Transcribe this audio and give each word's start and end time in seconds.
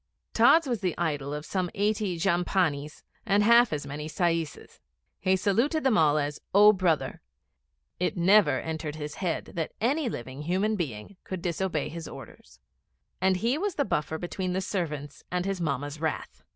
Tods 0.33 0.65
was 0.65 0.81
the 0.81 0.97
idol 0.97 1.31
of 1.31 1.45
some 1.45 1.69
eighty 1.75 2.17
jhampanis, 2.17 3.03
and 3.23 3.43
half 3.43 3.71
as 3.71 3.85
many 3.85 4.09
saises. 4.09 4.79
He 5.19 5.35
saluted 5.35 5.83
them 5.83 5.95
all 5.95 6.17
as 6.17 6.41
'O 6.55 6.73
Brother.' 6.73 7.21
It 7.99 8.17
never 8.17 8.59
entered 8.59 8.95
his 8.95 9.13
head 9.21 9.51
that 9.53 9.73
any 9.79 10.09
living 10.09 10.41
human 10.41 10.75
being 10.75 11.17
could 11.23 11.43
disobey 11.43 11.87
his 11.89 12.07
orders; 12.07 12.59
and 13.21 13.37
he 13.37 13.59
was 13.59 13.75
the 13.75 13.85
buffer 13.85 14.17
between 14.17 14.53
the 14.53 14.59
servants 14.61 15.23
and 15.29 15.45
his 15.45 15.61
Mamma's 15.61 16.01
wrath. 16.01 16.41